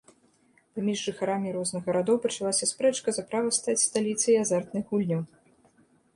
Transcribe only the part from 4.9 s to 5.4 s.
гульняў.